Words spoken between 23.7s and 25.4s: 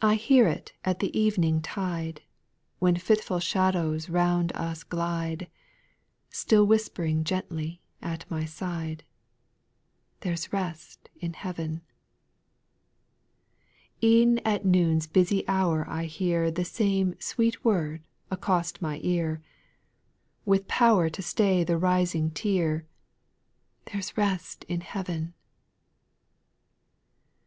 —"There 's rest in heaven."